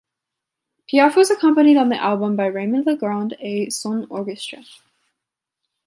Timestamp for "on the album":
1.77-2.35